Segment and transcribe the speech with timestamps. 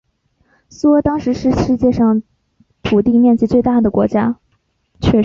[0.67, 2.23] 苏俄是当时世界上
[2.81, 4.39] 土地面积最大的国家。